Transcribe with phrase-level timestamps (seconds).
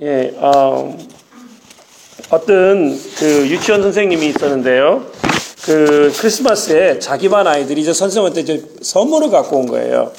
[0.00, 0.96] 예, 어,
[2.30, 5.04] 어떤 그 유치원 선생님이 있었는데요.
[5.64, 10.10] 그 크리스마스에 자기 반 아이들이 이제 선생님한테 이제 선물을 갖고 온 거예요.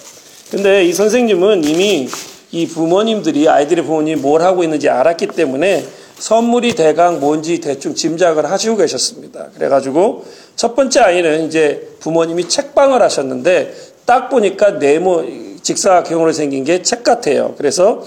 [0.52, 2.08] 근데 이 선생님은 이미
[2.52, 5.84] 이 부모님들이 아이들의 부모님이 뭘 하고 있는지 알았기 때문에
[6.20, 9.48] 선물이 대강 뭔지 대충 짐작을 하시고 계셨습니다.
[9.56, 10.24] 그래가지고
[10.56, 13.74] 첫 번째 아이는 이제 부모님이 책방을 하셨는데
[14.06, 15.26] 딱 보니까 네모
[15.64, 17.56] 직사각형으로 생긴 게 책 같아요.
[17.58, 18.04] 그래서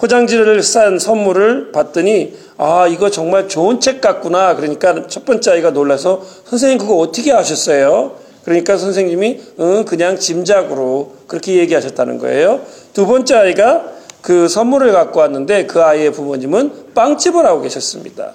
[0.00, 4.56] 포장지를 싼 선물을 봤더니 아 이거 정말 좋은 책 같구나.
[4.56, 8.12] 그러니까 첫 번째 아이가 놀라서 선생님 그거 어떻게 아셨어요?
[8.44, 12.60] 그러니까 선생님이 응 그냥 짐작으로 그렇게 얘기하셨다는 거예요.
[12.94, 13.84] 두 번째 아이가
[14.22, 18.32] 그 선물을 갖고 왔는데 그 아이의 부모님은 빵집을 하고 계셨습니다.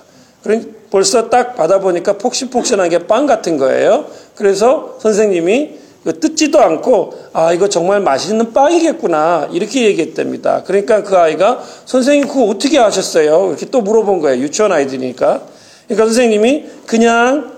[0.92, 4.06] 벌써 딱 받아보니까 폭신폭신한 게 빵 같은 거예요.
[4.36, 5.80] 그래서 선생님이
[6.14, 10.64] 뜯지도 않고 아 이거 정말 맛있는 빵이겠구나 이렇게 얘기했답니다.
[10.64, 13.48] 그러니까 그 아이가 선생님 그거 어떻게 아셨어요?
[13.50, 14.42] 이렇게 또 물어본 거예요.
[14.42, 15.42] 유치원 아이들이니까.
[15.88, 17.54] 그러니까 선생님이 그냥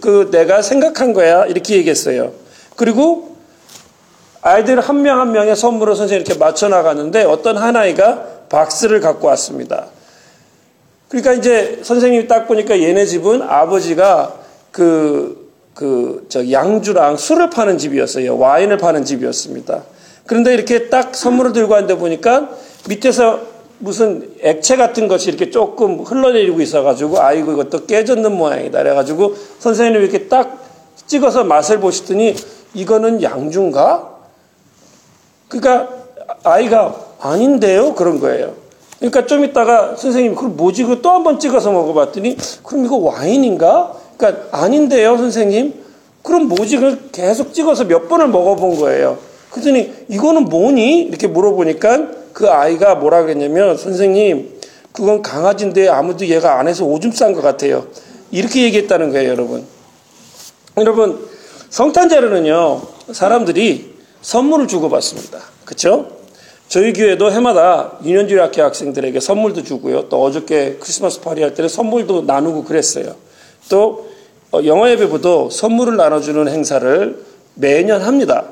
[0.00, 2.32] 그 내가 생각한 거야 이렇게 얘기했어요.
[2.76, 3.36] 그리고
[4.42, 9.26] 아이들 한 명 한 명의 선물을 선생님 이렇게 맞춰 나가는데 어떤 한 아이가 박스를 갖고
[9.28, 9.86] 왔습니다.
[11.08, 14.34] 그러니까 이제 선생님이 딱 보니까 얘네 집은 아버지가
[14.70, 15.39] 그,
[15.80, 18.36] 그, 저 양주랑 술을 파는 집이었어요.
[18.36, 19.82] 와인을 파는 집이었습니다.
[20.26, 22.50] 그런데 이렇게 딱 선물을 들고 왔는데 보니까
[22.86, 23.40] 밑에서
[23.78, 28.78] 무슨 액체 같은 것이 이렇게 조금 흘러내리고 있어가지고 아이고 이것도 깨졌는 모양이다.
[28.82, 30.62] 그래가지고 선생님이 이렇게 딱
[31.06, 32.36] 찍어서 맛을 보시더니
[32.74, 34.16] 이거는 양주인가?
[35.48, 35.88] 그러니까
[36.44, 37.94] 아이가 아닌데요?
[37.94, 38.52] 그런 거예요.
[38.98, 40.84] 그러니까 좀 있다가 선생님이 그럼 뭐지?
[40.84, 43.99] 그또한 번 찍어서 먹어봤더니 그럼 이거 와인인가?
[44.20, 45.72] 그러니까 아닌데요, 선생님?
[46.22, 46.76] 그럼 뭐지?
[46.76, 49.18] 그걸 계속 찍어서 몇 번을 먹어본 거예요.
[49.50, 51.04] 그랬더니 이거는 뭐니?
[51.04, 54.60] 이렇게 물어보니까 그 아이가 뭐라 그랬냐면 선생님
[54.92, 57.86] 그건 강아지인데 아무도 얘가 안에서 오줌 싼 것 같아요.
[58.30, 59.64] 이렇게 얘기했다는 거예요, 여러분.
[60.76, 61.26] 여러분
[61.70, 62.82] 성탄절에는요
[63.12, 65.38] 사람들이 선물을 주고받습니다.
[65.64, 66.10] 그렇죠?
[66.68, 70.08] 저희 교회도 해마다 유년주일 학교 학생들에게 선물도 주고요.
[70.08, 73.16] 또 어저께 크리스마스 파티 할 때는 선물도 나누고 그랬어요.
[73.68, 74.09] 또
[74.64, 77.24] 영어 예배부도 선물을 나눠주는 행사를
[77.54, 78.44] 매년 합니다.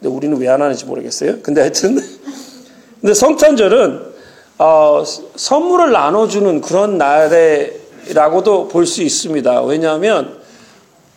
[0.00, 1.40] 근데 우리는 왜 안 하는지 모르겠어요.
[1.42, 1.98] 근데 하여튼
[3.00, 4.10] 근데 성탄절은
[4.58, 5.04] 어,
[5.36, 9.62] 선물을 나눠주는 그런 날에라고도 볼 수 있습니다.
[9.62, 10.38] 왜냐하면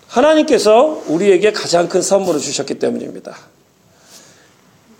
[0.07, 3.35] 하나님께서 우리에게 가장 큰 선물을 주셨기 때문입니다.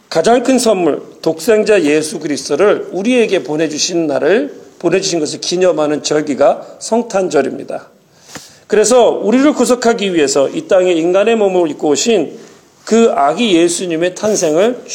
[0.09, 7.93] 가장 큰 선물, 독생자 예수 그리스도를 우리에게 보내주신 날을 보내주신 것을 기념하는 절기가 성탄절입니다.
[8.74, 12.40] 그래서 우리를 구속하기 위해서 이 땅에 인간의 몸을 입고 오신
[12.86, 14.86] 그 아기 예수님의 탄생을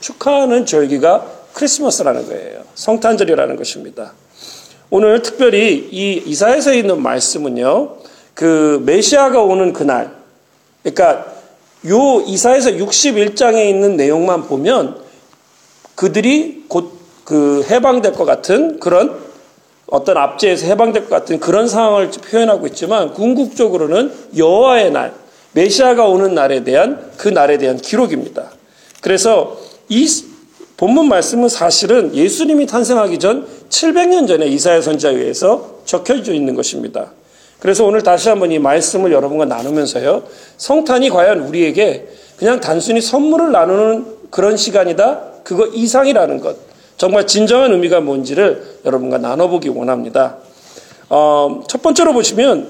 [0.00, 2.62] 축하하는 절기가 크리스마스라는 거예요.
[2.74, 4.12] 성탄절이라는 것입니다.
[4.90, 7.96] 오늘 특별히 이 이사에서 있는 말씀은요,
[8.34, 10.14] 그 메시아가 오는 그날,
[10.82, 11.24] 그러니까
[11.86, 14.98] 요 이사에서 61장에 있는 내용만 보면
[15.94, 17.00] 그들이 곧
[17.30, 19.16] 그 해방될 것 같은 그런
[19.90, 25.12] 어떤 압제에서 해방될 것 같은 그런 상황을 표현하고 있지만 궁극적으로는 여호와의 날,
[25.52, 28.52] 메시아가 오는 날에 대한 그 날에 대한 기록입니다.
[29.00, 29.58] 그래서
[29.88, 30.06] 이
[30.76, 37.12] 본문 말씀은 사실은 예수님이 탄생하기 전 700년 전에 이사야 선지자에 의해서 적혀져 있는 것입니다.
[37.58, 40.22] 그래서 오늘 다시 한번 이 말씀을 여러분과 나누면서요.
[40.56, 42.08] 성탄이 과연 우리에게
[42.38, 45.20] 그냥 단순히 선물을 나누는 그런 시간이다.
[45.44, 46.69] 그거 이상이라는 것.
[47.00, 50.36] 정말 진정한 의미가 뭔지를 여러분과 나눠보기 원합니다.
[51.08, 52.68] 어, 첫 번째로 보시면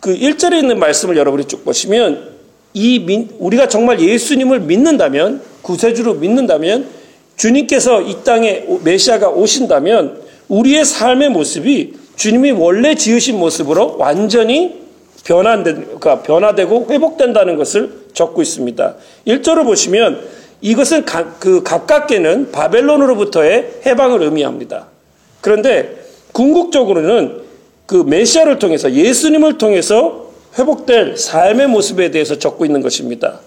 [0.00, 2.32] 그 1절에 있는 말씀을 여러분이 쭉 보시면
[2.74, 6.88] 이 민, 우리가 정말 예수님을 믿는다면 구세주로 믿는다면
[7.36, 14.82] 주님께서 이 땅에 메시아가 오신다면 우리의 삶의 모습이 주님이 원래 지으신 모습으로 완전히
[15.22, 18.96] 변환된, 그러니까 변화되고 회복된다는 것을 적고 있습니다.
[19.28, 24.86] 1절을 보시면 이것은 가, 그 가깝게는 바벨론으로부터의 해방을 의미합니다.
[25.40, 25.96] 그런데
[26.32, 27.42] 궁극적으로는
[27.86, 33.40] 그 메시아를 통해서 예수님을 통해서 회복될 삶의 모습에 대해서 적고 있는 것입니다.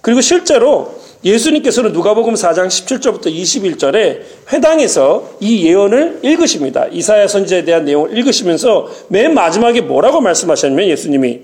[0.00, 0.94] 그리고 실제로
[1.24, 4.20] 예수님께서는 누가복음 4장 17절부터 21절에
[4.52, 6.86] 회당에서 이 예언을 읽으십니다.
[6.90, 11.40] 이사야 선지에 대한 내용을 읽으시면서 맨 마지막에 뭐라고 말씀하셨냐면 예수님이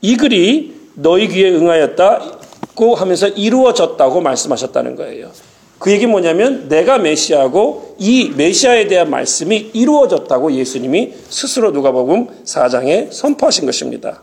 [0.00, 2.37] 이 글이 너희 귀에 응하였다
[2.78, 5.32] 고 하면서 이루어졌다고 말씀하셨다는 거예요.
[5.80, 13.66] 그 얘기 뭐냐면 내가 메시아고 이 메시아에 대한 말씀이 이루어졌다고 예수님이 스스로 누가복음 4장에 선포하신
[13.66, 14.22] 것입니다.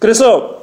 [0.00, 0.62] 그래서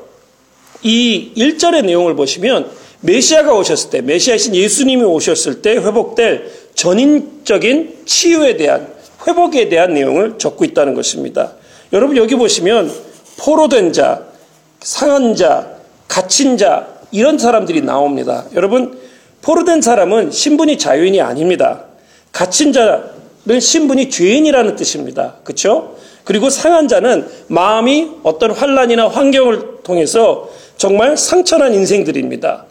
[0.84, 2.70] 이 1절의 내용을 보시면
[3.00, 8.94] 메시아가 오셨을 때, 메시아이신 예수님이 오셨을 때 회복될 전인적인 치유에 대한,
[9.26, 11.54] 회복에 대한 내용을 적고 있다는 것입니다.
[11.94, 12.92] 여러분 여기 보시면
[13.38, 14.26] 포로된 자,
[14.82, 15.79] 상한 자,
[16.10, 18.44] 갇힌 자, 이런 사람들이 나옵니다.
[18.56, 19.00] 여러분,
[19.42, 21.86] 포로된 사람은 신분이 자유인이 아닙니다.
[22.34, 25.36] 갇힌 자는 신분이 죄인이라는 뜻입니다.
[25.46, 25.96] 그렇죠?
[26.26, 32.66] 그리고 상한 자는 마음이 어떤 환란이나 환경을 통해서 정말 상처난 인생들입니다.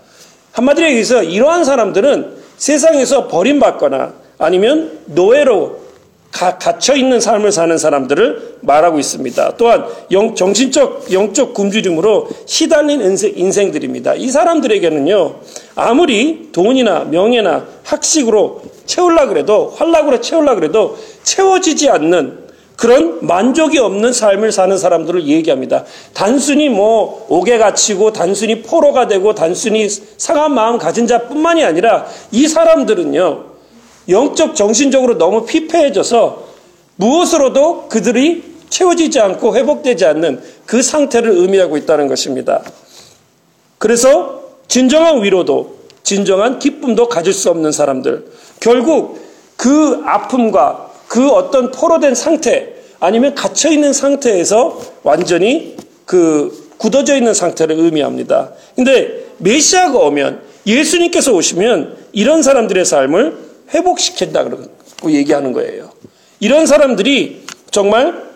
[0.53, 5.88] 한마디로 얘기해서 이러한 사람들은 세상에서 버림받거나 아니면 노예로 가,
[6.31, 9.55] 갇혀 있는 삶을 사는 사람들을 말하고 있습니다.
[9.57, 15.37] 또한 영, 정신적 영적 굶주림으로 시달린 인생, 들입니다 이 사람들에게는요
[15.75, 24.53] 아무리 돈이나 명예나 학식으로 채울라 그래도 활락으로 채울라 그래도 채워지지 않는 그런 만족이 없는 삶을
[24.53, 25.85] 사는 사람들을 얘기합니다.
[26.15, 33.48] 단순히 뭐 옥에 갇히고 단순히 포로가 되고 단순히 상한 마음 가진 자뿐만이 아니라 이 사람들은요.
[34.09, 36.49] 영적 정신적으로 너무 피폐해져서
[36.97, 42.63] 무엇으로도 그들이 채워지지 않고 회복되지 않는 그 상태를 의미하고 있다는 것입니다.
[43.79, 48.27] 그래서 진정한 위로도 진정한 기쁨도 가질 수 없는 사람들
[48.61, 49.21] 결국
[49.57, 57.77] 그 아픔과 그 어떤 포로된 상태 아니면 갇혀 있는 상태에서 완전히 그 굳어져 있는 상태를
[57.79, 58.53] 의미합니다.
[58.75, 64.69] 근데 메시아가 오면 예수님께서 오시면 이런 사람들의 삶을 회복시킨다고
[65.09, 65.91] 얘기하는 거예요.
[66.41, 68.29] 이런 사람들이 정말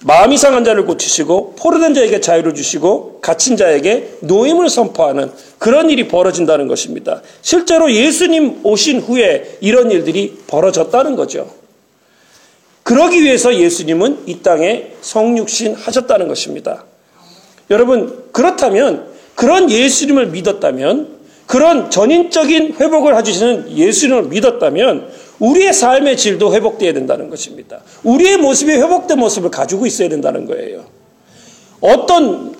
[0.00, 6.68] 마음이 상한 자를 고치시고 포로된 자에게 자유를 주시고 갇힌 자에게 노임을 선포하는 그런 일이 벌어진다는
[6.68, 7.20] 것입니다.
[7.42, 11.50] 실제로 예수님 오신 후에 이런 일들이 벌어졌다는 거죠.
[12.84, 16.84] 그러기 위해서 예수님은 이 땅에 성육신 하셨다는 것입니다.
[17.70, 21.17] 여러분, 그렇다면 그런 예수님을 믿었다면
[21.48, 25.08] 그런 전인적인 회복을 해주시는 예수님을 믿었다면
[25.38, 27.80] 우리의 삶의 질도 회복되어야 된다는 것입니다.
[28.04, 30.84] 우리의 모습이 회복된 모습을 가지고 있어야 된다는 거예요.
[31.80, 32.54] 어떤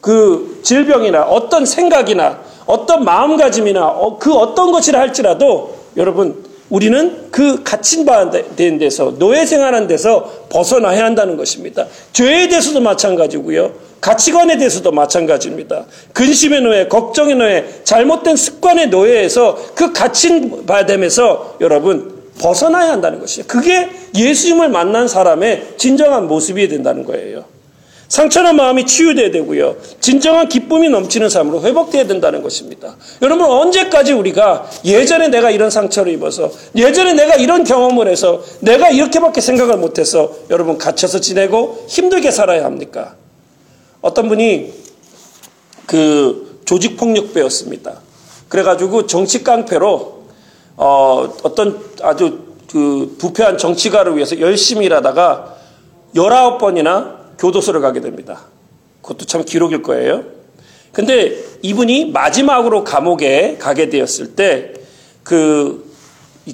[0.00, 8.04] 그 질병이나 어떤 생각이나 어떤 마음가짐이나 어, 그 어떤 것이라 할지라도 여러분 우리는 그 갇힌
[8.04, 11.86] 바 된 데서 노예 생활한 데서 벗어나야 한다는 것입니다.
[12.12, 13.87] 죄에 대해서도 마찬가지고요.
[14.00, 15.86] 가치관에 대해서도 마찬가지입니다.
[16.12, 23.46] 근심의 노예, 걱정의 노예, 잘못된 습관의 노예에서 그 갇힌 바됨에서 여러분 벗어나야 한다는 것이에요.
[23.46, 27.44] 그게 예수님을 만난 사람의 진정한 모습이 된다는 거예요.
[28.08, 29.76] 상처난 마음이 치유돼야 되고요.
[30.00, 32.96] 진정한 기쁨이 넘치는 삶으로 회복돼야 된다는 것입니다.
[33.20, 39.42] 여러분 언제까지 우리가 예전에 내가 이런 상처를 입어서 예전에 내가 이런 경험을 해서 내가 이렇게밖에
[39.42, 43.14] 생각을 못해서 여러분 갇혀서 지내고 힘들게 살아야 합니까?
[44.00, 44.72] 어떤 분이
[45.86, 48.00] 그 조직 폭력배였습니다.
[48.48, 50.24] 그래가지고 정치 깡패로
[50.76, 55.56] 어, 어떤 아주 그 부패한 정치가를 위해서 열심히 일하다가
[56.14, 58.42] 19번이나 교도소를 가게 됩니다.
[59.02, 60.24] 그것도 참 기록일 거예요.
[60.92, 64.78] 근데 이분이 마지막으로 감옥에 가게 되었을 때
[65.28, 65.86] 그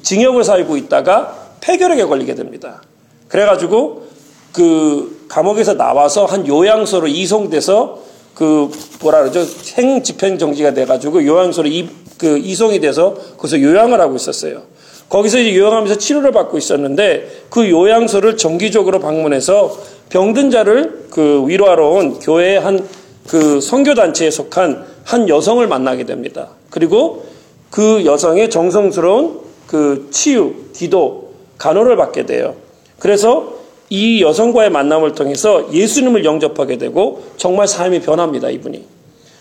[0.03, 2.83] 징역을 살고 있다가 폐결핵에 걸리게 됩니다.
[3.29, 4.09] 그래가지고
[4.53, 8.03] 그 감옥에서 나와서 한 요양소로 이송돼서
[8.35, 11.89] 그 뭐라 그러죠 생 집행 정지가 돼가지고 요양소로 이,
[12.19, 14.63] 그 이송이 돼서 거기서 요양을 하고 있었어요.
[15.09, 22.19] 거기서 이제 요양하면서 치료를 받고 있었는데 그 요양소를 정기적으로 방문해서 병든 자를 그 위로하러 온
[22.19, 26.49] 교회의 한그 선교 단체에 속한 한 여성을 만나게 됩니다.
[26.71, 27.27] 그리고
[27.71, 32.55] 그 여성의 정성스러운 그 치유, 기도, 간호를 받게 돼요.
[32.99, 33.55] 그래서
[33.95, 38.85] 이 여성과의 만남을 통해서 예수님을 영접하게 되고 정말 삶이 변합니다, 이분이.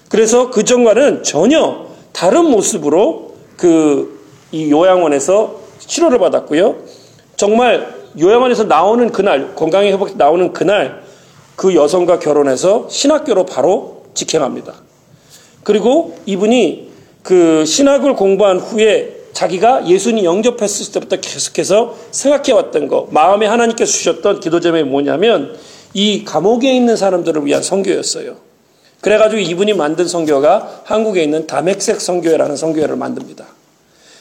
[0.10, 6.76] 그래서 그 전과는 전혀 다른 모습으로 그 이 요양원에서 치료를 받았고요.
[7.36, 11.02] 정말 요양원에서 나오는 그날, 건강의 회복 나오는 그날
[11.56, 14.76] 그 여성과 결혼해서 신학교로 바로 직행합니다.
[15.64, 16.92] 그리고 이분이
[17.24, 24.60] 그 신학을 공부한 후에 자기가 예수님 영접했을 때부터 계속해서 생각해왔던 거, 마음에 하나님께서 주셨던 기도
[24.60, 25.56] 제목이 뭐냐면
[25.94, 28.38] 이 감옥에 있는 사람들을 위한 성교였어요.
[29.02, 33.46] 그래가지고 이분이 만든 성교가 한국에 있는 담액색 성교회라는 성교회를 만듭니다.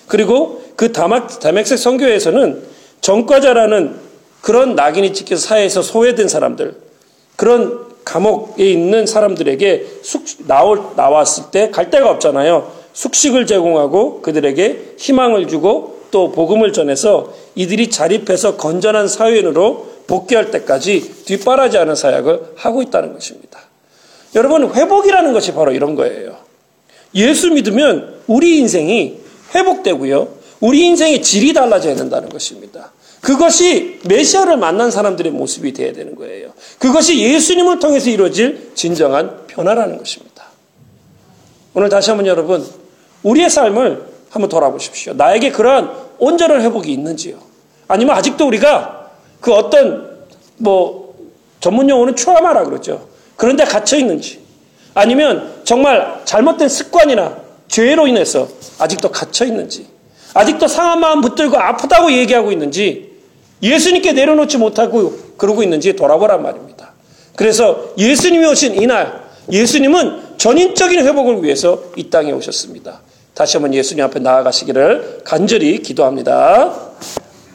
[0.08, 2.62] 그리고 그 담액, 담액색 성교회에서는
[3.00, 3.94] 전과자라는
[4.40, 6.74] 그런 낙인이 찍혀서 사회에서 소외된 사람들,
[7.36, 12.81] 그런 감옥에 있는 사람들에게 숙, 나올, 나왔을 때 갈 데가 없잖아요.
[12.92, 21.78] 숙식을 제공하고 그들에게 희망을 주고 또 복음을 전해서 이들이 자립해서 건전한 사회인으로 복귀할 때까지 뒷바라지
[21.78, 23.60] 않은 사역을 하고 있다는 것입니다.
[24.34, 26.36] 여러분, 회복이라는 것이 바로 이런 거예요.
[27.14, 29.18] 예수 믿으면 우리 인생이
[29.54, 30.28] 회복되고요.
[30.60, 32.92] 우리 인생의 질이 달라져야 된다는 것입니다.
[33.20, 36.52] 그것이 메시아를 만난 사람들의 모습이 되어야 되는 거예요.
[36.78, 40.46] 그것이 예수님을 통해서 이루어질 진정한 변화라는 것입니다.
[41.74, 42.66] 오늘 다시 한번 여러분,
[43.22, 45.12] 우리의 삶을 한번 돌아보십시오.
[45.14, 47.36] 나에게 그러한 온전한 회복이 있는지요?
[47.88, 49.10] 아니면 아직도 우리가
[49.40, 50.26] 그 어떤
[50.56, 51.14] 뭐
[51.60, 53.08] 전문 용어는 트라마라 그러죠.
[53.36, 54.40] 그런데 갇혀 있는지
[54.94, 57.36] 아니면 정말 잘못된 습관이나
[57.68, 58.48] 죄로 인해서
[58.78, 59.86] 아직도 갇혀 있는지
[60.34, 63.12] 아직도 상한 마음 붙들고 아프다고 얘기하고 있는지
[63.62, 66.92] 예수님께 내려놓지 못하고 그러고 있는지 돌아보란 말입니다.
[67.36, 73.00] 그래서 예수님이 오신 이날 예수님은 전인적인 회복을 위해서 이 땅에 오셨습니다.
[73.34, 76.74] 다시 한번 예수님 앞에 나아가시기를 간절히 기도합니다.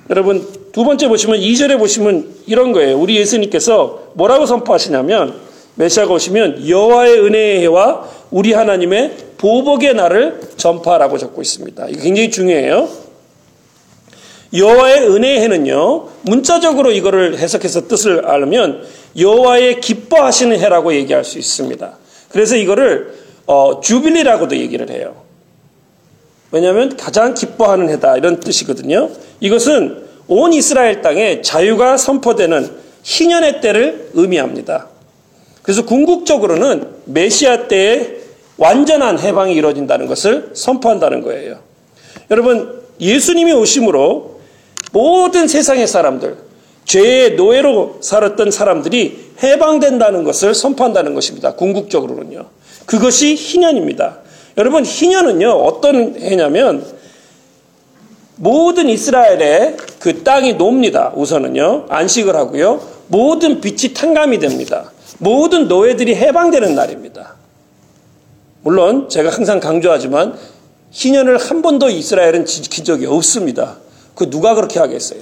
[0.09, 2.99] 여러분 두 번째 보시면 2절에 보시면 이런 거예요.
[2.99, 5.39] 우리 예수님께서 뭐라고 선포하시냐면
[5.75, 11.87] 메시아가 오시면 여호와의 은혜의 해와 우리 하나님의 보복의 날을 전파하라고 적고 있습니다.
[11.89, 12.89] 이게 굉장히 중요해요.
[14.53, 16.07] 여호와의 은혜의 해는요.
[16.21, 18.83] 문자적으로 이거를 해석해서 뜻을 알면
[19.17, 21.97] 여호와의 기뻐하시는 해라고 얘기할 수 있습니다.
[22.29, 23.13] 그래서 이거를
[23.45, 25.26] 어, 주빌리라고도 얘기를 해요.
[26.51, 29.09] 왜냐하면 가장 기뻐하는 해다 이런 뜻이거든요.
[29.39, 32.69] 이것은 온 이스라엘 땅에 자유가 선포되는
[33.03, 34.87] 희년의 때를 의미합니다.
[35.61, 38.17] 그래서 궁극적으로는 메시아 때에
[38.57, 41.59] 완전한 해방이 이루어진다는 것을 선포한다는 거예요.
[42.31, 44.39] 여러분, 예수님이 오심으로
[44.91, 46.37] 모든 세상의 사람들,
[46.85, 51.53] 죄의 노예로 살았던 사람들이 해방된다는 것을 선포한다는 것입니다.
[51.53, 52.45] 궁극적으로는요.
[52.85, 54.19] 그것이 희년입니다.
[54.57, 56.83] 여러분, 희년은요, 어떤 해냐면
[58.37, 61.11] 모든 이스라엘의 그 땅이 놉니다.
[61.15, 61.85] 우선은요.
[61.89, 62.81] 안식을 하고요.
[63.07, 64.91] 모든 빛이 탕감이 됩니다.
[65.19, 67.35] 모든 노예들이 해방되는 날입니다.
[68.61, 70.37] 물론 제가 항상 강조하지만
[70.91, 73.77] 희년을 한 번도 이스라엘은 지킨 적이 없습니다.
[74.13, 75.21] 그 누가 그렇게 하겠어요?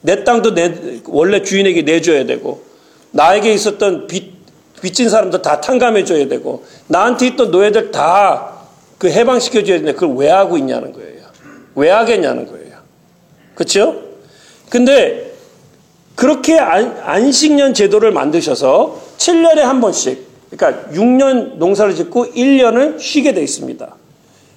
[0.00, 2.62] 내 땅도 내, 원래 주인에게 내줘야 되고
[3.10, 4.37] 나에게 있었던 빚,
[4.80, 8.58] 빚진 사람도 다 탕감해줘야 되고 나한테 있던 노예들 다
[8.98, 11.22] 그 해방시켜줘야 되는데 그걸 왜 하고 있냐는 거예요.
[11.76, 12.78] 왜 하겠냐는 거예요.
[13.54, 14.02] 그렇죠?
[14.68, 15.32] 근데
[16.16, 23.42] 그렇게 안, 식년 제도를 만드셔서 7년에 한 번씩 그러니까 6년 농사를 짓고 1년을 쉬게 돼
[23.42, 23.94] 있습니다.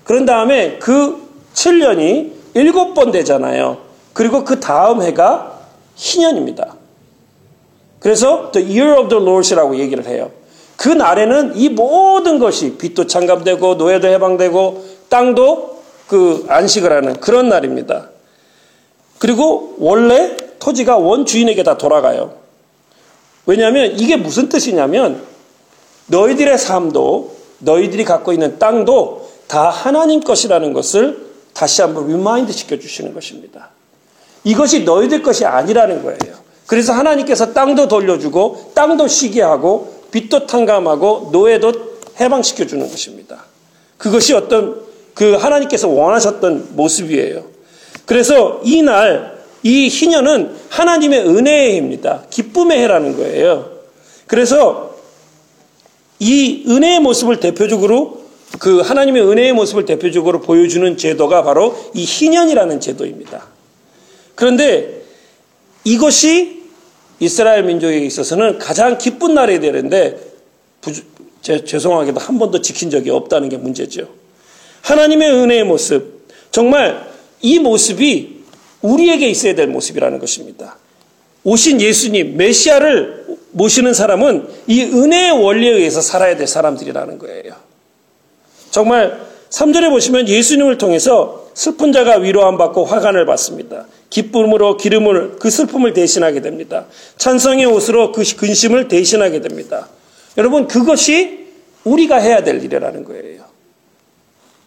[0.04, 3.78] 그런 다음에 그 7년이 7번 되잖아요.
[4.13, 5.60] 그리고 그 다음 해가
[5.96, 6.75] 희년입니다.
[8.01, 10.31] 그래서 the year of the Lord이라고 얘기를 해요.
[10.75, 18.10] 그 날에는 이 모든 것이 빚도 탕감되고 노예도 해방되고 땅도 그 안식을 하는 그런 날입니다.
[19.20, 22.34] 그리고 원래 토지가 원 주인에게 다 돌아가요.
[23.46, 25.22] 왜냐하면 이게 무슨 뜻이냐면
[26.08, 33.70] 너희들의 삶도 너희들이 갖고 있는 땅도 다 하나님 것이라는 것을 다시 한번 remind 시켜주시는 것입니다.
[34.43, 36.40] 이것이 너희들 것이 아니라는 거예요.
[36.72, 41.74] 그래서 하나님께서 땅도 돌려주고 땅도 쉬게 하고 빚도 탕감하고 노예도
[42.18, 43.44] 해방시켜 주는 것입니다.
[43.98, 44.82] 그것이 어떤
[45.13, 47.44] 그 하나님께서 원하셨던 모습이에요.
[48.06, 52.24] 그래서 이날 이 희년은 하나님의 은혜의 해입니다.
[52.30, 53.70] 기쁨의 해라는 거예요.
[54.25, 54.96] 그래서
[56.20, 58.22] 이 은혜의 모습을 대표적으로
[58.60, 63.46] 그 하나님의 은혜의 모습을 대표적으로 보여주는 제도가 바로 이 희년이라는 제도입니다.
[64.36, 65.01] 그런데
[65.84, 66.61] 이것이
[67.22, 70.20] 이스라엘 민족에게 있어서는 가장 기쁜 날이 되는데
[70.82, 71.04] 부주,
[71.42, 74.10] 제, 죄송하게도 한 번도 지킨 적이 없다는 게 문제죠.
[74.82, 77.08] 하나님의 은혜의 모습, 정말
[77.42, 78.42] 이 모습이
[78.82, 80.78] 우리에게 있어야 될 모습이라는 것입니다.
[81.44, 87.54] 오신 예수님, 메시아를 모시는 사람은 이 은혜의 원리에 의해서 살아야 될 사람들이라는 거예요.
[88.72, 93.86] 정말 3절에 보시면 예수님을 통해서 슬픈 자가 위로함 받고 화관을 받습니다.
[94.12, 96.86] 기쁨으로 기름을 그 슬픔을 대신하게 됩니다.
[97.18, 99.88] 찬성의 옷으로 그 근심을 대신하게 됩니다.
[100.38, 101.48] 여러분 그것이
[101.84, 103.44] 우리가 해야 될 일이라는 거예요.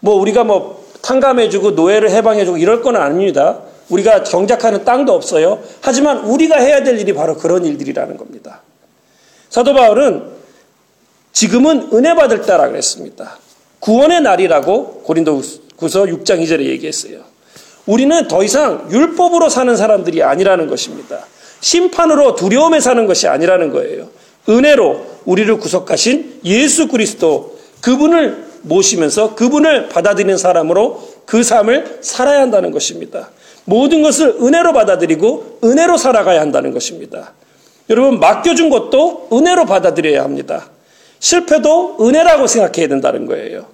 [0.01, 3.61] 뭐 우리가 뭐 탕감해주고 노예를 해방해주고 이럴 건 아닙니다.
[3.91, 5.63] 우리가 경작하는 땅도 없어요.
[5.83, 8.63] 하지만 우리가 해야 될 일이 바로 그런 일들이라는 겁니다.
[9.51, 10.33] 사도 바울은
[11.33, 13.39] 지금은 은혜 받을 때라 그랬습니다.
[13.81, 17.34] 구원의 날이라고 고린도후서 6장 2절에 얘기했어요.
[17.87, 21.21] 우리는 더 이상 율법으로 사는 사람들이 아니라는 것입니다.
[21.61, 24.09] 심판으로 두려움에 사는 것이 아니라는 거예요.
[24.49, 33.31] 은혜로 우리를 구속하신 예수 그리스도 그분을 모시면서 그분을 받아들이는 사람으로 그 삶을 살아야 한다는 것입니다.
[33.65, 37.33] 모든 것을 은혜로 받아들이고 은혜로 살아가야 한다는 것입니다.
[37.91, 40.69] 여러분, 맡겨준 것도 은혜로 받아들여야 합니다.
[41.19, 43.67] 실패도 은혜라고 생각해야 된다는 거예요.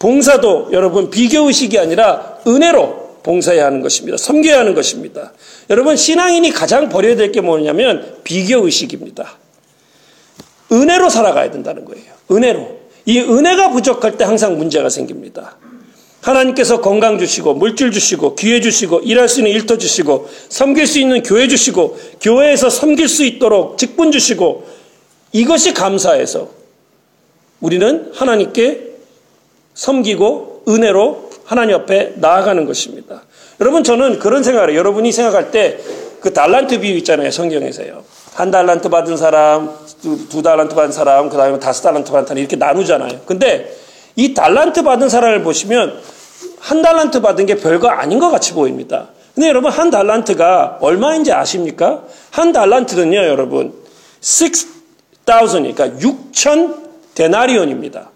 [0.00, 4.16] 봉사도 여러분 비교 의식이 아니라 은혜로 봉사해야 하는 것입니다.
[4.18, 5.32] 섬겨야 하는 것입니다.
[5.68, 9.38] 여러분 신앙인이 가장 버려야 될 게 뭐냐면 비교 의식입니다.
[10.72, 12.12] 은혜로 살아가야 된다는 거예요.
[12.30, 12.80] 은혜로.
[13.06, 15.56] 이 은혜가 부족할 때 항상 문제가 생깁니다.
[16.20, 21.22] 하나님께서 건강 주시고 물질 주시고 기회 주시고 일할 수 있는 일터 주시고 섬길 수 있는
[21.22, 24.66] 교회 주시고 교회에서 섬길 수 있도록 직분 주시고
[25.32, 26.50] 이것이 감사해서
[27.60, 28.90] 우리는 하나님께
[29.74, 33.22] 섬기고 은혜로 하나님 앞에 나아가는 것입니다.
[33.60, 34.78] 여러분 저는 그런 생각을 해요.
[34.78, 35.80] 여러분이 생각할 때
[36.20, 37.30] 그 달란트 비유 있잖아요.
[37.30, 38.04] 성경에서요.
[38.34, 39.70] 한 달란트 받은 사람,
[40.02, 43.20] 두, 두 달란트 받은 사람, 그 다음에 다섯 달란트 받은 사람 이렇게 나누잖아요.
[43.26, 43.74] 근데
[44.16, 45.98] 이 달란트 받은 사람을 보시면
[46.58, 49.08] 한 달란트 받은 게 별거 아닌 것 같이 보입니다.
[49.34, 52.02] 근데 여러분 한 달란트가 얼마인지 아십니까?
[52.30, 53.72] 한 달란트는요, 여러분
[54.20, 54.52] 6,000,
[55.24, 56.76] 그러니까 6천
[57.14, 58.10] 데나리온입니다.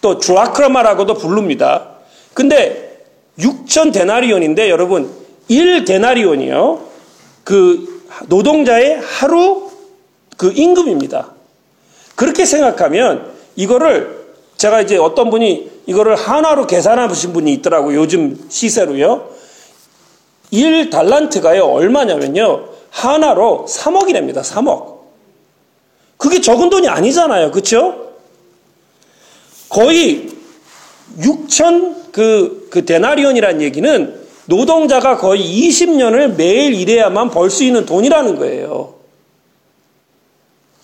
[0.00, 1.93] 또 드라크라마라고도 부릅니다.
[2.34, 3.04] 근데
[3.38, 5.10] 6천 데나리온인데 여러분
[5.48, 6.80] 1 데나리온이요.
[7.44, 9.70] 그 노동자의 하루
[10.36, 11.32] 그 임금입니다.
[12.14, 14.24] 그렇게 생각하면 이거를
[14.56, 17.98] 제가 이제 어떤 분이 이거를 하나로 계산하신 분이 있더라고요.
[18.00, 19.30] 요즘 시세로요.
[20.50, 21.64] 1 달란트가요.
[21.64, 22.68] 얼마냐면요.
[22.90, 24.42] 하나로 3억이랍니다.
[24.42, 24.94] 3억.
[26.16, 27.50] 그게 적은 돈이 아니잖아요.
[27.50, 28.12] 그렇죠?
[29.68, 30.28] 거의
[31.20, 38.94] 6천 그, 그 데나리온이라는 얘기는 노동자가 거의 20년을 매일 일해야만 벌 수 있는 돈이라는 거예요.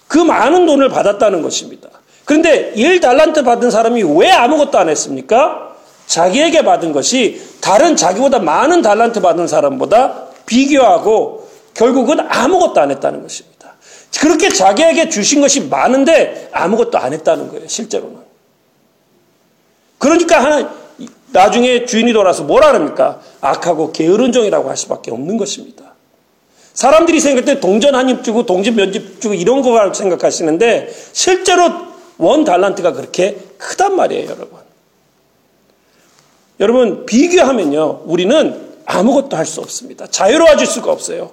[0.08, 1.88] 그 많은 돈을 받았다는 것입니다.
[2.24, 5.76] 그런데 1달란트 받은 사람이 왜 아무것도 안 했습니까?
[6.06, 13.74] 자기에게 받은 것이 다른 자기보다 많은 달란트 받은 사람보다 비교하고 결국은 아무것도 안 했다는 것입니다.
[14.20, 18.19] 그렇게 자기에게 주신 것이 많은데 아무것도 안 했다는 거예요, 실제로는.
[20.00, 20.74] 그러니까 하나,
[21.32, 23.20] 나중에 주인이 돌아서 뭐라 합니까?
[23.40, 25.94] 악하고 게으른 종이라고 할 수밖에 없는 것입니다.
[26.74, 31.70] 사람들이 생각할 때 동전 한 입 주고 동전 몇 입 주고 이런 거 생각하시는데 실제로
[32.18, 34.58] 원 달란트가 그렇게 크단 말이에요, 여러분.
[36.60, 40.06] 여러분, 비교하면요, 우리는 아무것도 할 수 없습니다.
[40.06, 41.32] 자유로워질 수가 없어요.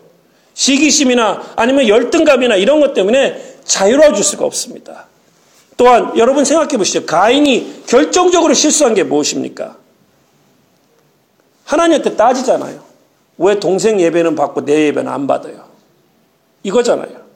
[0.54, 5.08] 시기심이나 아니면 열등감이나 이런 것 때문에 자유로워질 수가 없습니다.
[5.78, 7.06] 또한 여러분 생각해 보시죠.
[7.06, 9.78] 가인이 결정적으로 실수한 게 무엇입니까?
[11.66, 12.84] 하나님한테 따지잖아요.
[13.38, 15.66] 왜 동생 예배는 받고 내 예배는 안 받아요?
[16.64, 17.28] 이거잖아요.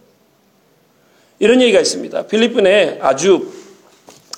[1.37, 2.27] 이런 얘기가 있습니다.
[2.27, 3.51] 필리핀에 아주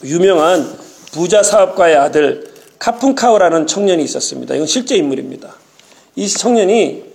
[0.03, 0.77] 유명한
[1.13, 4.55] 부자 사업가의 아들 카푼카우라는 청년이 있었습니다.
[4.55, 5.55] 이건 실제 인물입니다.
[6.15, 7.05] 이 청년이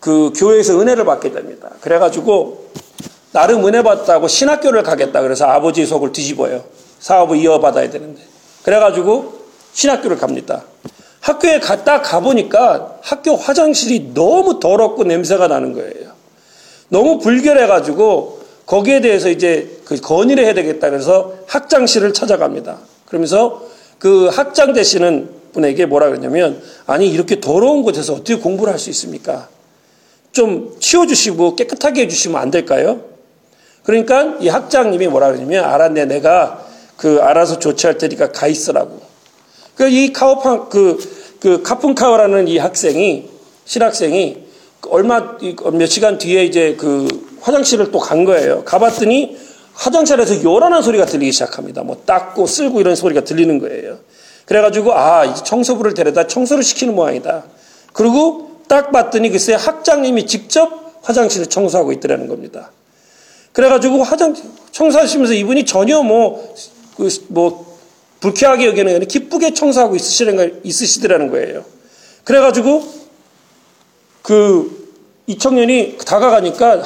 [0.00, 1.70] 그 교회에서 은혜를 받게 됩니다.
[1.80, 2.70] 그래가지고
[3.32, 5.20] 나름 은혜 받다고 신학교를 가겠다.
[5.20, 6.64] 그래서 아버지 속을 뒤집어요.
[7.00, 8.22] 사업을 이어받아야 되는데.
[8.62, 9.34] 그래가지고
[9.72, 10.64] 신학교를 갑니다.
[11.20, 16.12] 학교에 갔다 가보니까 학교 화장실이 너무 더럽고 냄새가 나는 거예요.
[16.88, 22.78] 너무 불결해가지고 거기에 대해서 이제 그 건의를 해야 되겠다 그래서 학장실을 찾아갑니다.
[23.06, 23.62] 그러면서
[23.98, 29.48] 그 학장 되시는 분에게 뭐라 그러냐면 아니 이렇게 더러운 곳에서 어떻게 공부를 할 수 있습니까?
[30.32, 33.00] 좀 치워주시고 깨끗하게 해주시면 안 될까요?
[33.86, 39.00] 그러니까 이 학장님이 뭐라 그러냐면 알았네 내가 그 알아서 조치할 테니까 가 있으라고.
[39.76, 40.98] 그이 카오팡 그,
[41.40, 43.30] 그 카푼카오라는 이 학생이
[43.64, 44.44] 신학생이
[44.88, 45.36] 얼마
[45.72, 47.06] 몇 시간 뒤에 이제 그
[47.40, 48.64] 화장실을 또 간 거예요.
[48.64, 49.36] 가봤더니
[49.74, 51.82] 화장실에서 요란한 소리가 들리기 시작합니다.
[51.82, 53.98] 뭐 닦고 쓸고 이런 소리가 들리는 거예요.
[54.46, 57.44] 그래가지고 아 청소부를 데려다 청소를 시키는 모양이다.
[57.92, 62.70] 그리고 딱 봤더니 글쎄 학장님이 직접 화장실을 청소하고 있더라는 겁니다.
[63.56, 64.34] 그래가지고 화장
[64.70, 66.54] 청소하시면서 이분이 전혀 뭐,
[66.94, 67.78] 그, 뭐,
[68.20, 71.64] 불쾌하게 여기는 아니라 기쁘게 청소하고 있으시는, 있으시더라는 거예요.
[72.24, 72.86] 그래가지고
[74.20, 74.92] 그,
[75.26, 76.82] 이 청년이 다가가니까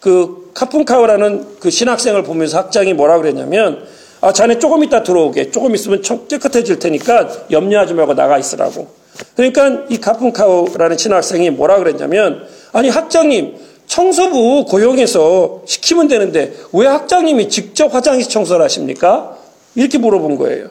[0.00, 3.86] 그 카푼카우라는 그 신학생을 보면서 학장이 뭐라 그랬냐면
[4.20, 8.88] 아 자네 조금 있다 들어오게 조금 있으면 깨끗해질 테니까 염려하지 말고 나가 있으라고
[9.36, 17.92] 그러니까 이 카푼카우라는 신학생이 뭐라 그랬냐면 아니 학장님 청소부 고용해서 시키면 되는데 왜 학장님이 직접
[17.92, 19.36] 화장실 청소를 하십니까?
[19.74, 20.68] 이렇게 물어본 거예요.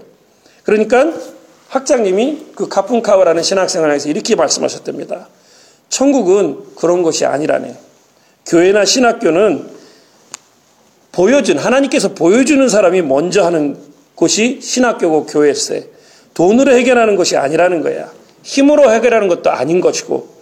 [0.63, 1.11] 그러니까
[1.67, 5.27] 학장님이 그 카푼카우라는 신학생을 향해서 이렇게 말씀하셨답니다.
[5.89, 7.75] 천국은 그런 것이 아니라네.
[8.45, 9.67] 교회나 신학교는
[11.11, 13.77] 보여준 하나님께서 보여주는 사람이 먼저 하는
[14.15, 15.89] 곳이 신학교고 교회세.
[16.33, 18.11] 돈으로 해결하는 것이 아니라는 거야.
[18.43, 20.36] 힘으로 해결하는 것도 아닌 것이고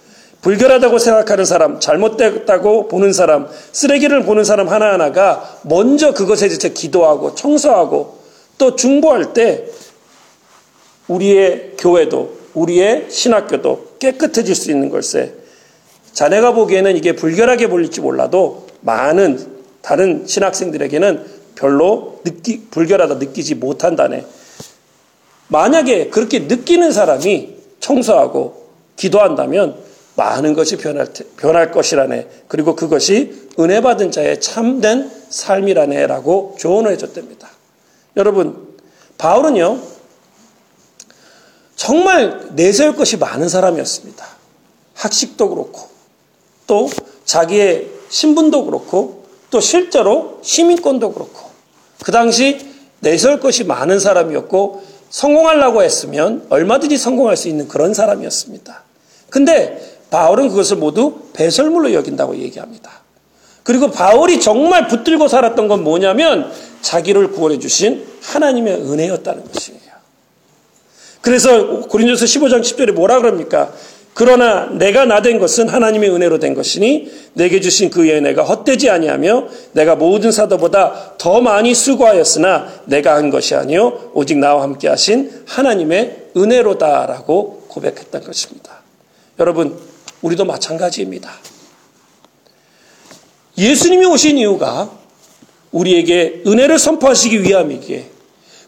[0.46, 8.20] 불결하다고 생각하는 사람, 잘못됐다고 보는 사람, 쓰레기를 보는 사람 하나하나가 먼저 그것에 대해서 기도하고 청소하고
[8.60, 9.66] 또 중보할 때
[11.08, 15.34] 우리의 교회도 우리의 신학교도 깨끗해질 수 있는 걸세.
[16.14, 19.40] 자네가 보기에는 이게 불결하게 보일지 몰라도 많은
[19.82, 24.24] 다른 신학생들에게는 별로 느끼, 불결하다 느끼지 못한다네.
[25.48, 29.85] 만약에 그렇게 느끼는 사람이 청소하고 기도한다면
[30.16, 32.28] 많은 것이 변할, 변할 것이라네.
[32.48, 37.50] 그리고 그것이 은혜 받은 자의 참된 삶이라네 라고 조언을 해줬답니다.
[38.18, 38.76] 여러분,
[39.18, 39.80] 바울은요,
[41.76, 44.26] 정말 내세울 것이 많은 사람이었습니다.
[44.94, 45.90] 학식도 그렇고,
[46.68, 46.90] 또
[47.26, 51.50] 자기의 신분도 그렇고, 또 실제로 시민권도 그렇고,
[52.04, 58.84] 그 당시 내세울 것이 많은 사람이었고, 성공하려고 했으면 얼마든지 성공할 수 있는 그런 사람이었습니다.
[59.30, 62.90] 근데 바울은 그것을 모두 배설물로 여긴다고 얘기합니다.
[63.64, 66.50] 그리고 바울이 정말 붙들고 살았던 건 뭐냐면
[66.82, 69.82] 자기를 구원해 주신 하나님의 은혜였다는 것이에요.
[71.20, 73.74] 그래서 고린도서 15장 10절에 뭐라 그럽니까?
[74.14, 79.48] 그러나 내가 나 된 것은 하나님의 은혜로 된 것이니 내게 주신 그 은혜가 헛되지 아니하며
[79.74, 86.28] 내가 모든 사도보다 더 많이 수고하였으나 내가 한 것이 아니요 오직 나와 함께 하신 하나님의
[86.38, 88.76] 은혜로다라고 고백했던 것입니다.
[89.40, 91.32] 여러분 우리도 마찬가지입니다.
[93.58, 94.92] 예수님이 오신 이유가
[95.72, 98.10] 우리에게 은혜를 선포하시기 위함이기에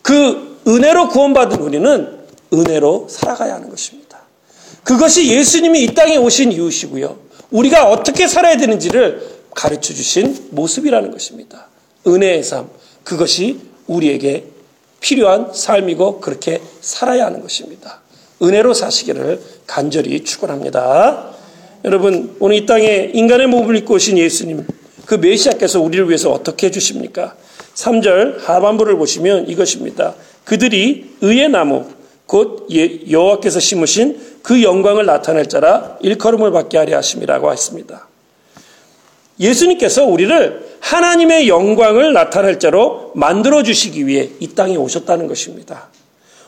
[0.02, 2.18] 그 은혜로 구원받은 우리는
[2.54, 4.20] 은혜로 살아가야 하는 것입니다.
[4.84, 7.18] 그것이 예수님이 이 땅에 오신 이유시고요.
[7.52, 11.68] 우리가 어떻게 살아야 되는지를 가르쳐 주신 모습이라는 것입니다.
[12.06, 12.70] 은혜의 삶.
[13.04, 14.46] 그것이 우리에게
[15.00, 18.02] 필요한 삶이고 그렇게 살아야 하는 것입니다.
[18.42, 21.37] 은혜로 사시기를 간절히 축원합니다.
[21.86, 24.66] 여러분 오늘 이 땅에 인간의 몸을 입고 오신 예수님
[25.06, 27.36] 그 메시아께서 우리를 위해서 어떻게 해주십니까?
[27.76, 30.16] 3절 하반부를 보시면 이것입니다.
[30.44, 31.86] 그들이 의의 나무
[32.26, 38.08] 곧 예, 여호와께서 심으신 그 영광을 나타낼 자라 일컬음을 받게 하려 하심이라고 했습니다.
[39.40, 45.90] 예수님께서 우리를 하나님의 영광을 나타낼 자로 만들어 주시기 위해 이 땅에 오셨다는 것입니다.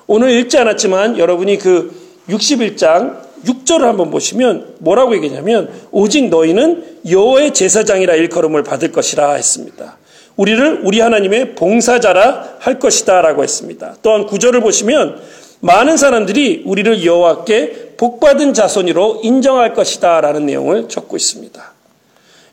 [0.08, 1.96] 오늘 읽지 않았지만 여러분이 그
[2.30, 9.98] 61장 6절을 한번 보시면 뭐라고 얘기냐면 오직 너희는 여호와의 제사장이라 일컬음을 받을 것이라 했습니다.
[10.36, 13.96] 우리를 우리 하나님의 봉사자라 할 것이다라고 했습니다.
[14.02, 15.22] 또한 9절을 보시면
[15.60, 21.74] 많은 사람들이 우리를 여호와께 복받은 자손으로 인정할 것이다라는 내용을 적고 있습니다.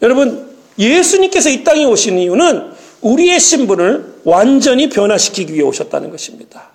[0.02, 2.70] 여러분 예수님께서 이 땅에 오신 이유는
[3.00, 6.70] 우리의 신분을 완전히 변화시키기 위해 오셨다는 것입니다.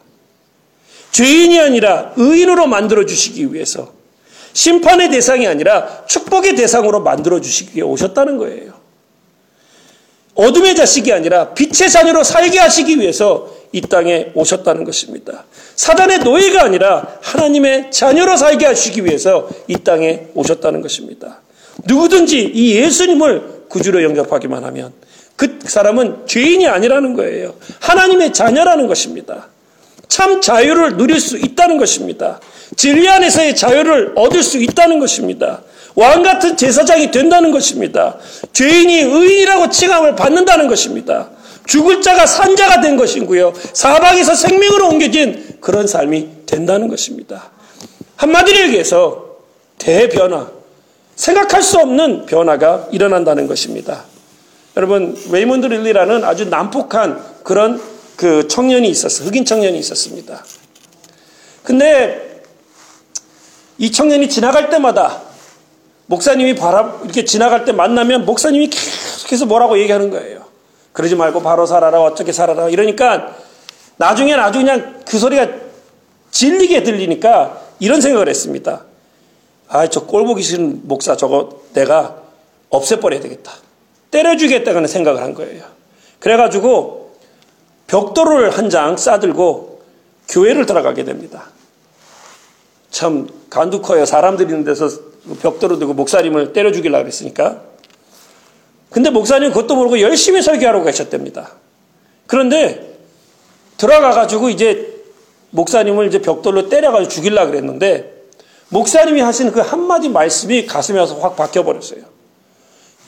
[1.11, 3.91] 죄인이 아니라 의인으로 만들어 주시기 위해서
[4.53, 8.73] 심판의 대상이 아니라 축복의 대상으로 만들어 주시기 위해 오셨다는 거예요.
[10.35, 15.45] 어둠의 자식이 아니라 빛의 자녀로 살게 하시기 위해서 이 땅에 오셨다는 것입니다.
[15.75, 21.41] 사단의 노예가 아니라 하나님의 자녀로 살게 하시기 위해서 이 땅에 오셨다는 것입니다.
[21.85, 24.93] 누구든지 이 예수님을 구주로 영접하기만 하면
[25.35, 27.55] 그 사람은 죄인이 아니라는 거예요.
[27.79, 29.47] 하나님의 자녀라는 것입니다.
[30.07, 32.39] 참 자유를 누릴 수 있다는 것입니다.
[32.75, 35.61] 진리 안에서의 자유를 얻을 수 있다는 것입니다.
[35.95, 38.17] 왕 같은 제사장이 된다는 것입니다.
[38.53, 41.29] 죄인이 의인이라고 칭함을 받는다는 것입니다.
[41.67, 43.53] 죽을 자가 산자가 된 것이고요.
[43.73, 47.51] 사방에서 생명으로 옮겨진 그런 삶이 된다는 것입니다.
[48.15, 49.37] 한마디로 얘기해서
[49.77, 50.49] 대변화,
[51.15, 54.05] 생각할 수 없는 변화가 일어난다는 것입니다.
[54.77, 57.81] 여러분, 레이몬드 릴리라는 아주 난폭한 그런
[58.15, 59.25] 그 청년이 있었어.
[59.25, 60.43] 흑인 청년이 있었습니다.
[61.63, 62.30] 근데
[63.81, 65.23] 이 청년이 지나갈 때마다
[66.05, 70.45] 목사님이 바라 이렇게 지나갈 때 만나면 목사님이 계속해서 뭐라고 얘기하는 거예요.
[70.93, 73.35] 그러지 말고 바로 살아라 어떻게 살아라 이러니까
[73.97, 75.47] 나중에 나중에 그냥 그 소리가
[76.29, 78.83] 질리게 들리니까 이런 생각을 했습니다.
[79.67, 82.17] 아, 저 꼴보기 싫은 목사 저거 내가
[82.69, 83.51] 없애버려야 되겠다.
[84.11, 85.63] 때려주겠다는 생각을 한 거예요.
[86.19, 87.15] 그래가지고
[87.87, 89.81] 벽돌을 한 장 싸들고
[90.29, 91.45] 교회를 들어가게 됩니다.
[92.91, 94.05] 참 간두 커요.
[94.05, 94.89] 사람들이 있는 데서
[95.41, 97.61] 벽돌을 들고 목사님을 때려 죽이려고 했으니까.
[98.89, 101.53] 근데 목사님 그것도 모르고 열심히 설교하러 가셨답니다.
[102.27, 102.97] 그런데
[103.77, 105.03] 들어가가지고 이제
[105.51, 108.25] 목사님을 이제 벽돌로 때려가지고 죽이려고 그랬는데
[108.69, 112.01] 목사님이 하시는 그 한마디 말씀이 가슴에 와서 확 박혀버렸어요.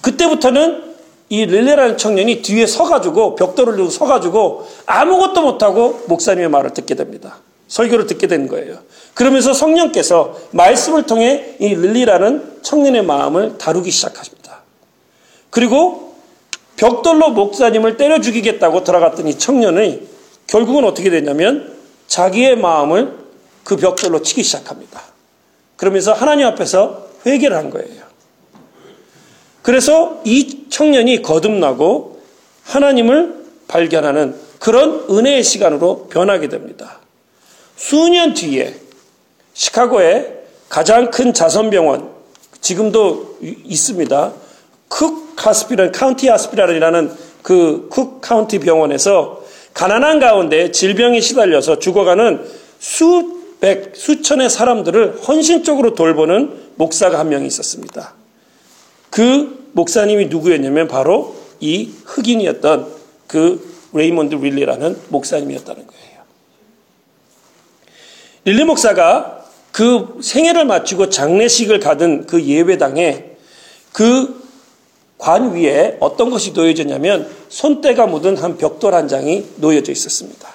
[0.01, 0.93] 그때부터는
[1.29, 7.39] 이 릴레라는 청년이 뒤에 서가지고 벽돌을 들고 서가지고 아무것도 못하고 목사님의 말을 듣게 됩니다.
[7.73, 8.77] 설교를 듣게 된 거예요.
[9.15, 14.61] 그러면서 성령께서 말씀을 통해 이 릴리라는 청년의 마음을 다루기 시작하십니다.
[15.49, 16.13] 그리고
[16.75, 20.07] 벽돌로 목사님을 때려 죽이겠다고 들어갔던 이 청년이
[20.45, 23.17] 결국은 어떻게 됐냐면 자기의 마음을
[23.63, 25.01] 그 벽돌로 치기 시작합니다.
[25.75, 28.03] 그러면서 하나님 앞에서 회개를 한 거예요.
[29.63, 32.21] 그래서 이 청년이 거듭나고
[32.65, 37.02] 하나님을 발견하는 그런 은혜의 시간으로 변하게 됩니다.
[37.75, 38.75] 수년 뒤에
[39.53, 42.09] 시카고의 가장 큰 자선병원,
[42.61, 44.33] 지금도 있습니다.
[44.89, 52.45] Cook Hospital, County Hospital이라는 그 Cook County 병원에서 가난한 가운데 질병에 시달려서 죽어가는
[52.79, 58.13] 수백, 수천의 사람들을 헌신적으로 돌보는 목사가 한명 있었습니다.
[59.09, 62.87] 그 목사님이 누구였냐면 바로 이 흑인이었던
[63.27, 66.12] 그 레이몬드 릴리라는 목사님이었다는 거예요.
[68.45, 73.25] 릴리 목사가 그 생애를 마치고 장례식을 가든 그 예배당에
[73.91, 74.43] 그
[75.23, 80.49] 관 위에 어떤 것이 놓여졌냐면 손때가 묻은 한 벽돌 한 장이 놓여져 있었습니다.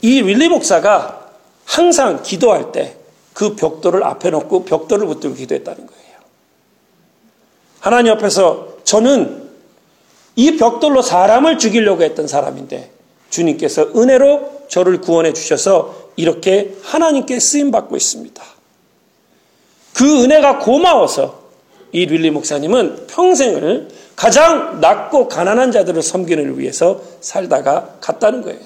[0.00, 1.32] 이 릴리 목사가
[1.66, 2.96] 항상 기도할 때
[3.34, 6.18] 그 벽돌을 앞에 놓고 벽돌을 붙들고 기도했다는 거예요.
[7.80, 9.50] 하나님 앞에서 저는
[10.36, 12.90] 이 벽돌로 사람을 죽이려고 했던 사람인데
[13.28, 18.42] 주님께서 은혜로 저를 구원해 주셔서 이렇게 하나님께 쓰임 받고 있습니다.
[19.92, 21.44] 그 은혜가 고마워서
[21.92, 28.58] 이 릴리 목사님은 평생을 가장 낮고 가난한 자들을 섬기는 위해서 살다가 갔다는 거예요.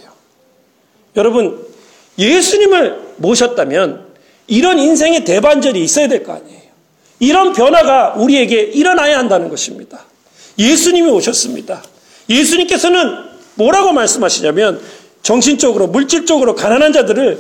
[1.15, 1.63] 여러분,
[2.19, 4.07] 예수님을 모셨다면
[4.47, 6.63] 이런 인생의 대반전이 있어야 될 거 아니에요.
[7.21, 10.07] 이런 변화가 우리에게 일어나야 한다는 것입니다.
[10.59, 11.83] 예수님이 오셨습니다.
[12.31, 14.81] 예수님께서는 뭐라고 말씀하시냐면
[15.23, 17.39] 정신적으로, 물질적으로 가난한 자들을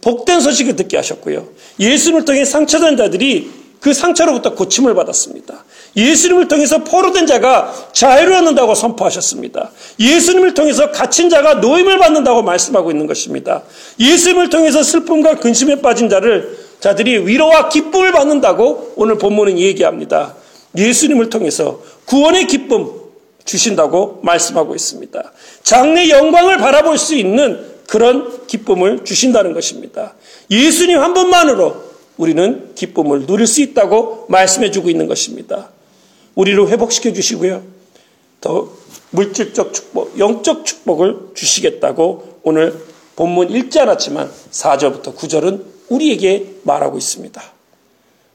[0.00, 1.48] 복된 소식을 듣게 하셨고요.
[1.80, 5.64] 예수님을 통해 상처된 자들이 그 상처로부터 고침을 받았습니다.
[5.96, 9.70] 예수님을 통해서 포로된 자가 자유를 얻는다고 선포하셨습니다.
[10.00, 13.62] 예수님을 통해서 갇힌 자가 노임을 받는다고 말씀하고 있는 것입니다.
[14.00, 20.34] 예수님을 통해서 슬픔과 근심에 빠진 자를 자들이 위로와 기쁨을 받는다고 오늘 본문은 얘기합니다.
[20.76, 22.97] 예수님을 통해서 구원의 기쁨
[23.48, 25.32] 주신다고 말씀하고 있습니다.
[25.62, 30.14] 장래 영광을 바라볼 수 있는 그런 기쁨을 주신다는 것입니다.
[30.50, 35.70] 예수님 한 분만으로 우리는 기쁨을 누릴 수 있다고 말씀해 주고 있는 것입니다.
[36.34, 37.62] 우리를 회복시켜 주시고요.
[38.42, 38.70] 더
[39.10, 42.78] 물질적 축복, 영적 축복을 주시겠다고 오늘
[43.16, 47.42] 본문 읽지 않았지만 4절부터 9절은 우리에게 말하고 있습니다.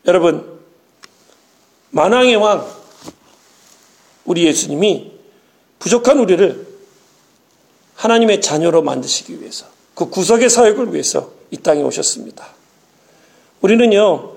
[0.07, 0.43] 여러분,
[1.91, 2.65] 만왕의 왕,
[4.25, 5.11] 우리 예수님이
[5.79, 6.67] 부족한 우리를
[7.95, 12.47] 하나님의 자녀로 만드시기 위해서 그 구석의 사역을 위해서 이 땅에 오셨습니다.
[13.61, 14.31] 우리는요,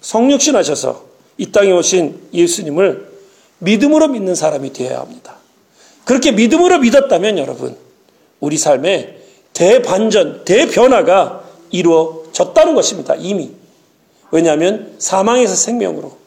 [0.00, 1.04] 성육신 하셔서
[1.36, 3.10] 이 땅에 오신 예수님을
[3.58, 5.36] 믿음으로 믿는 사람이 되어야 합니다.
[6.04, 7.76] 그렇게 믿음으로 믿었다면 여러분,
[8.40, 9.18] 우리 삶에
[9.52, 13.14] 대반전, 대변화가 이루어졌다는 것입니다.
[13.16, 13.52] 이미.
[14.30, 16.19] 왜냐하면 사망에서 생명으로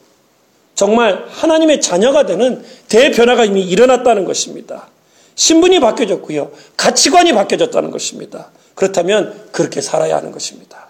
[0.75, 4.88] 정말 하나님의 자녀가 되는 대변화가 이미 일어났다는 것입니다.
[5.36, 6.51] 신분이 바뀌어졌고요.
[6.77, 8.51] 가치관이 바뀌어졌다는 것입니다.
[8.75, 10.88] 그렇다면 그렇게 살아야 하는 것입니다.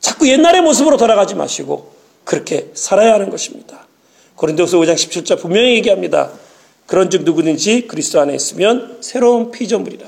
[0.00, 1.92] 자꾸 옛날의 모습으로 돌아가지 마시고
[2.24, 3.86] 그렇게 살아야 하는 것입니다.
[4.36, 6.30] 고린도서 5장 17절 분명히 얘기합니다.
[6.86, 10.06] 그런즉 누구든지 그리스도 안에 있으면 새로운 피조물이라.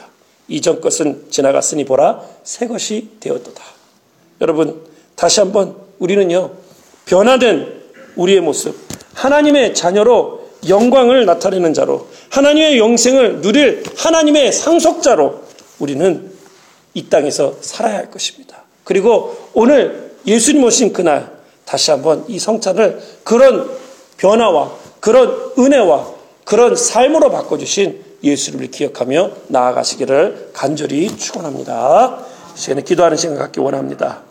[0.48, 3.62] 이전 것은 지나갔으니 보라 새 것이 되었도다.
[4.40, 4.84] 여러분
[5.14, 6.52] 다시 한번 우리는요
[7.06, 7.80] 변화된
[8.16, 8.89] 우리의 모습
[9.20, 15.40] 하나님의 자녀로 영광을 나타내는 자로 하나님의 영생을 누릴 하나님의 상속자로
[15.78, 16.30] 우리는
[16.94, 18.62] 이 땅에서 살아야 할 것입니다.
[18.85, 21.30] 그리고 오늘 예수님 오신 그날
[21.64, 23.70] 다시 한번 이 성찬을 그런
[24.16, 26.09] 변화와 그런 은혜와
[26.44, 32.18] 그런 삶으로 바꿔주신 예수를 기억하며 나아가시기를 간절히 축원합니다.
[32.54, 34.29] 시간에 기도하는 시간 갖기 원합니다.